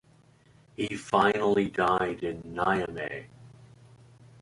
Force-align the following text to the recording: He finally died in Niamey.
He 0.75 0.97
finally 0.97 1.69
died 1.69 2.23
in 2.23 2.41
Niamey. 2.41 3.27